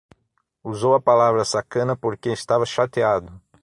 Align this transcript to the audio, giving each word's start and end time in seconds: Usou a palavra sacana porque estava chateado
Usou 0.63 0.93
a 0.95 0.99
palavra 0.99 1.45
sacana 1.45 1.95
porque 1.95 2.29
estava 2.29 2.65
chateado 2.65 3.39